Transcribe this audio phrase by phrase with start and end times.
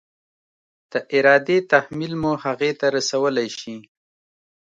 [0.91, 3.75] د ارادې تحمیل مو هغې ته رسولی شي؟